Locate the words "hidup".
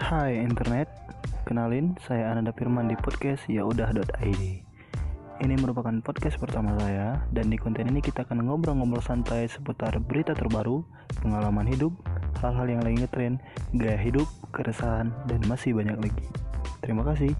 11.68-11.92, 14.00-14.24